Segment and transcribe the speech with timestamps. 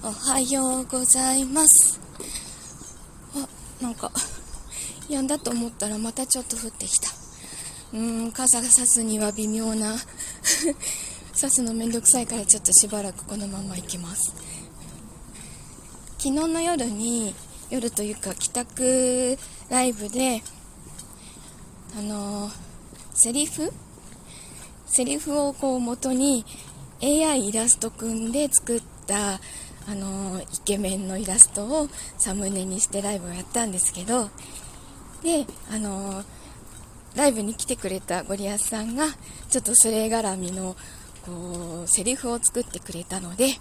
[0.00, 2.00] おはようございます。
[3.34, 4.12] あなんか
[5.08, 7.08] 止んだと思ったらまたちょっと降ってきた。
[7.92, 9.96] うーん傘がさすには微妙な。
[11.34, 14.32] さすのめんどくさいからちょっとしばらくこのまま行きます。
[16.18, 17.34] 昨日の夜に
[17.68, 19.36] 夜というか帰宅
[19.68, 20.44] ライブで
[21.98, 22.52] あの
[23.14, 23.72] セリフ？
[24.86, 26.44] セリフをこう元に
[27.02, 29.40] AI イラスト組んで作った
[29.90, 31.88] あのイケメンのイラストを
[32.18, 34.28] サムネにしてライブをやったんですけど
[35.22, 36.22] であの
[37.16, 39.06] ライブに来てくれたゴリアスさんが
[39.48, 40.76] ちょっとそれ絡みの
[41.24, 43.54] こうセリフを作ってくれたので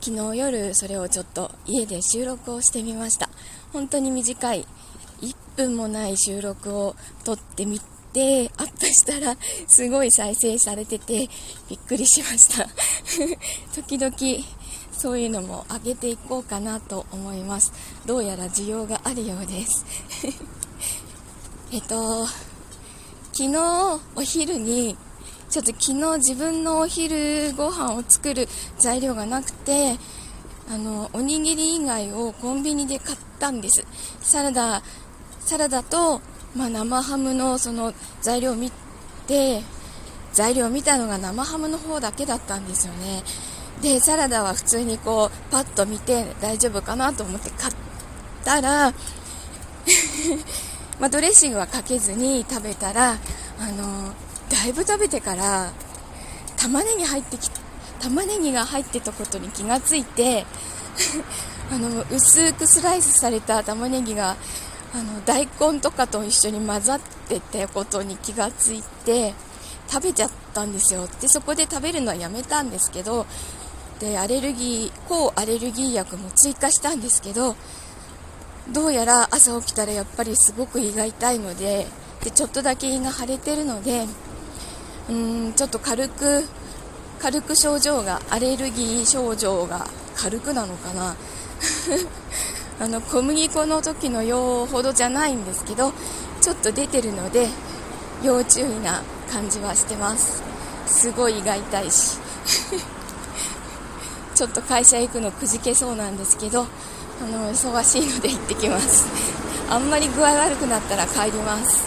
[0.00, 3.30] 昨日夜それをちょっと家で収録をしてみました。
[3.72, 4.66] 本当に短い
[5.22, 6.94] 1分もない収録を
[7.24, 7.80] 撮ってみ
[8.12, 9.36] てアップしたら
[9.66, 11.28] すごい再生されてて
[11.68, 12.68] びっくりしました。
[13.74, 14.14] 時々
[14.96, 17.72] そういうのも上げていこうかなと思います。
[18.06, 19.84] どうやら需要があるようです。
[21.72, 22.26] えっと
[23.32, 24.96] 昨日お昼に
[25.50, 29.98] ちょっと昨日自分のお昼ご飯を作る材料がなくて
[30.68, 33.84] あのおにぎり以外をコンビニで買ったんです。
[34.20, 34.82] サラダ
[35.40, 36.20] サラダと、
[36.56, 37.92] まあ、生ハムのその
[38.22, 38.72] 材料を見
[39.26, 39.62] て
[40.32, 43.22] 材料を見たのが生ハムの方だけだったんですよね。
[43.82, 47.74] でサラダは普通にこうパッと見て大丈夫かなと思って買っ
[48.44, 48.92] たら
[51.00, 53.18] まあ、ドレッシングはかけずに食べたら
[53.58, 54.12] あの
[54.48, 55.72] だいぶ食べてから
[56.56, 57.50] 玉ねぎ入ってき
[58.00, 60.46] 玉ねぎが入ってたことに気がついて
[61.72, 64.36] あの薄くスライスされた玉ねぎが
[64.94, 69.34] あの大根とかと一緒に混ざってたことに気がついて
[69.90, 71.08] 食べちゃったんですよ。
[71.20, 73.26] でそこで食べるのはやめたんですけど
[74.00, 77.56] でアレルギー抗アレルギー薬も追加したんですけど
[78.72, 81.86] どうやら朝起きたらやっぱりすごく胃が痛いので
[82.22, 84.06] でちょっとだけ胃が腫れてるので
[85.08, 86.44] うーんちょっと軽く
[87.20, 89.86] 軽く症状がアレルギー症状が
[90.16, 91.16] 軽くなのかな。
[92.80, 95.92] あの小麦粉の時の用ほどじゃないんですけど
[96.40, 97.48] ちょっと出てるので
[98.22, 100.42] 要注意な感じはしてます。
[100.86, 102.18] すごい胃が痛いし。
[104.34, 109.06] ちょっと会社行くのくじけそうなんですけどあの忙しいので行ってきます。
[109.70, 111.84] あんまり具合悪くなったら帰ります。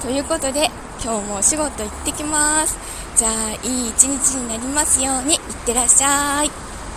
[0.00, 0.70] ということで
[1.02, 2.78] 今日もお仕事行ってきます。
[3.16, 3.32] じゃあ
[3.66, 6.65] いい一日になりますようにいってらっしゃい。